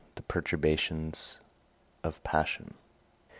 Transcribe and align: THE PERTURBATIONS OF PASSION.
THE 0.15 0.23
PERTURBATIONS 0.23 1.41
OF 2.03 2.23
PASSION. 2.23 2.73